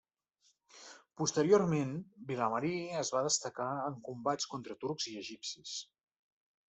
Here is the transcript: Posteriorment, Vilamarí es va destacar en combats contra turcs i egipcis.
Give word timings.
Posteriorment, 1.21 1.91
Vilamarí 2.31 2.73
es 3.03 3.13
va 3.17 3.23
destacar 3.29 3.69
en 3.91 4.01
combats 4.09 4.49
contra 4.55 4.79
turcs 4.85 5.11
i 5.13 5.15
egipcis. 5.23 5.77